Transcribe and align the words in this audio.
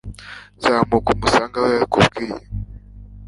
zamuka 0.63 1.07
umusange 1.15 1.55
aho 1.59 1.69
yakubwiye 1.79 2.35